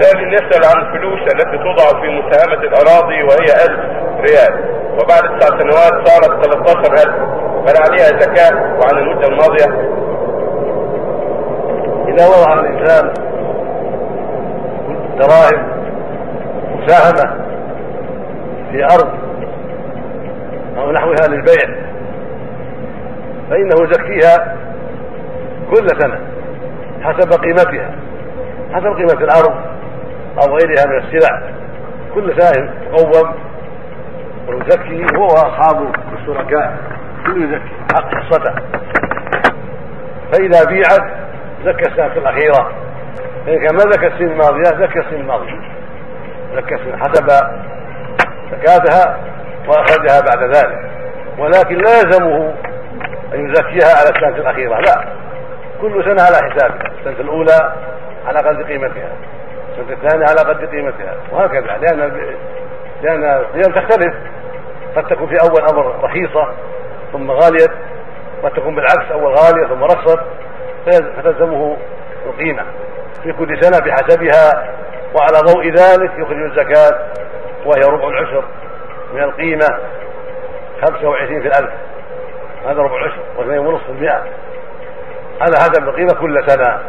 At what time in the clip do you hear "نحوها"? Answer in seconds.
20.92-21.28